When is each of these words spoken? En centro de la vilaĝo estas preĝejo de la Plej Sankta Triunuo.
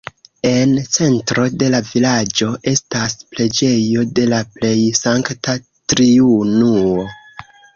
En 0.51 0.71
centro 0.95 1.43
de 1.63 1.67
la 1.73 1.81
vilaĝo 1.89 2.47
estas 2.73 3.13
preĝejo 3.35 4.07
de 4.21 4.27
la 4.33 4.41
Plej 4.57 4.75
Sankta 5.03 5.59
Triunuo. 5.95 7.07